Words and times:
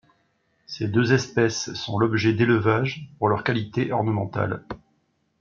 Ces 0.65 0.87
deux 0.87 1.13
espèces 1.13 1.71
sont 1.75 1.99
l’objet 1.99 2.33
d’élevage 2.33 3.07
pour 3.19 3.29
leurs 3.29 3.43
qualités 3.43 3.91
ornementales. 3.91 4.63